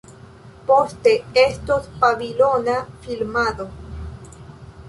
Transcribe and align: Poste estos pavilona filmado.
Poste 0.69 1.25
estos 1.35 1.85
pavilona 1.99 2.87
filmado. 3.01 3.69